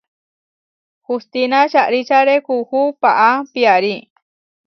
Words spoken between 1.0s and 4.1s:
Hustína čaríčare kuú paá piarí.